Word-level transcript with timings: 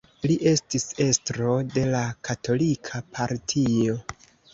Li 0.29 0.35
estis 0.51 0.85
estro 1.03 1.57
de 1.75 1.83
la 1.89 1.99
Katolika 2.29 3.03
Partio. 3.19 3.99